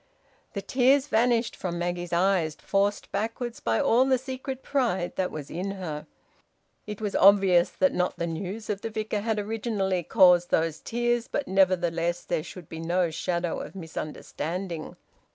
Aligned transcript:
The 0.53 0.63
tears 0.63 1.05
vanished 1.05 1.55
from 1.55 1.77
Maggie's 1.77 2.11
eyes, 2.11 2.55
forced 2.59 3.11
backwards 3.11 3.59
by 3.59 3.79
all 3.79 4.03
the 4.05 4.17
secret 4.17 4.63
pride 4.63 5.15
that 5.15 5.29
was 5.29 5.51
in 5.51 5.69
her. 5.77 6.07
It 6.87 6.99
was 6.99 7.15
obvious 7.15 7.69
that 7.69 7.93
not 7.93 8.17
the 8.17 8.25
news 8.25 8.67
of 8.67 8.81
the 8.81 8.89
Vicar 8.89 9.19
had 9.19 9.37
originally 9.37 10.01
caused 10.01 10.49
those 10.49 10.79
tears; 10.79 11.27
but 11.27 11.47
nevertheless 11.47 12.23
there 12.23 12.41
should 12.41 12.67
be 12.67 12.79
no 12.79 13.11
shadow 13.11 13.59
of 13.59 13.75
misunderstanding. 13.75 14.95